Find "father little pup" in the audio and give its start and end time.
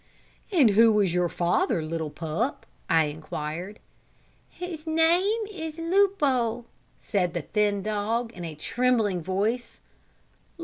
1.29-2.65